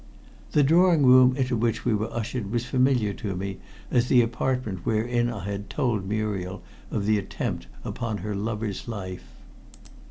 The 0.53 0.63
drawing 0.63 1.05
room 1.05 1.35
into 1.37 1.55
which 1.55 1.85
we 1.85 1.93
were 1.93 2.11
ushered 2.11 2.49
was 2.51 2.65
familiar 2.65 3.13
to 3.13 3.35
me 3.35 3.59
as 3.91 4.07
the 4.07 4.23
apartment 4.23 4.83
wherein 4.83 5.29
I 5.29 5.43
had 5.45 5.69
told 5.69 6.09
Muriel 6.09 6.63
of 6.89 7.05
the 7.05 7.19
attempt 7.19 7.67
upon 7.85 8.17
her 8.17 8.33
lover's 8.35 8.87
life. 8.87 9.25